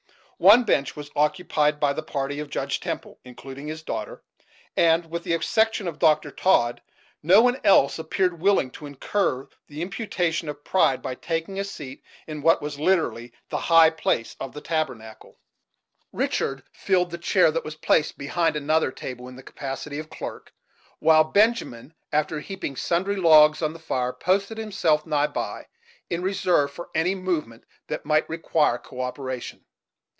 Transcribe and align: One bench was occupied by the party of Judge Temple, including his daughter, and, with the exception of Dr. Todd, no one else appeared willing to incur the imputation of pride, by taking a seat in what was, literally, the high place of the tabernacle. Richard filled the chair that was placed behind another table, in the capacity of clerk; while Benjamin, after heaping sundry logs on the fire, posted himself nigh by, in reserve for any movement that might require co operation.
One 0.43 0.63
bench 0.63 0.95
was 0.95 1.11
occupied 1.15 1.79
by 1.79 1.93
the 1.93 2.01
party 2.01 2.39
of 2.39 2.49
Judge 2.49 2.79
Temple, 2.79 3.19
including 3.23 3.67
his 3.67 3.83
daughter, 3.83 4.23
and, 4.75 5.05
with 5.05 5.23
the 5.23 5.33
exception 5.35 5.87
of 5.87 5.99
Dr. 5.99 6.31
Todd, 6.31 6.81
no 7.21 7.43
one 7.43 7.59
else 7.63 7.99
appeared 7.99 8.41
willing 8.41 8.71
to 8.71 8.87
incur 8.87 9.47
the 9.67 9.83
imputation 9.83 10.49
of 10.49 10.63
pride, 10.63 11.03
by 11.03 11.13
taking 11.13 11.59
a 11.59 11.63
seat 11.63 12.01
in 12.25 12.41
what 12.41 12.59
was, 12.59 12.79
literally, 12.79 13.31
the 13.49 13.59
high 13.59 13.91
place 13.91 14.35
of 14.39 14.51
the 14.51 14.61
tabernacle. 14.61 15.37
Richard 16.11 16.63
filled 16.73 17.11
the 17.11 17.19
chair 17.19 17.51
that 17.51 17.63
was 17.63 17.75
placed 17.75 18.17
behind 18.17 18.55
another 18.55 18.91
table, 18.91 19.27
in 19.27 19.35
the 19.35 19.43
capacity 19.43 19.99
of 19.99 20.09
clerk; 20.09 20.51
while 20.97 21.23
Benjamin, 21.23 21.93
after 22.11 22.39
heaping 22.39 22.75
sundry 22.75 23.17
logs 23.17 23.61
on 23.61 23.73
the 23.73 23.77
fire, 23.77 24.11
posted 24.11 24.57
himself 24.57 25.05
nigh 25.05 25.27
by, 25.27 25.67
in 26.09 26.23
reserve 26.23 26.71
for 26.71 26.89
any 26.95 27.13
movement 27.13 27.63
that 27.89 28.05
might 28.07 28.27
require 28.27 28.79
co 28.79 29.01
operation. 29.01 29.63